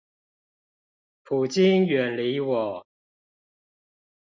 [1.21, 2.87] 普京遠離我